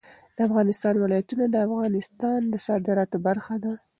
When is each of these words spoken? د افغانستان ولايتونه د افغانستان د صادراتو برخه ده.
د 0.35 0.37
افغانستان 0.47 0.93
ولايتونه 0.99 1.45
د 1.49 1.55
افغانستان 1.67 2.39
د 2.47 2.53
صادراتو 2.67 3.17
برخه 3.27 3.55
ده. 3.63 3.73